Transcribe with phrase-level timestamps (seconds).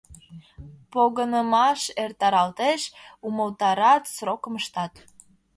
[0.91, 2.81] Погынымаш эртаралтеш,
[3.27, 4.93] умылтарат, срокым ыштат.